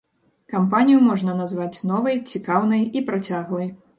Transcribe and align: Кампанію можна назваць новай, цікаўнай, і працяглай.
Кампанію 0.53 1.01
можна 1.09 1.35
назваць 1.41 1.83
новай, 1.91 2.17
цікаўнай, 2.33 2.81
і 3.01 3.05
працяглай. 3.13 3.71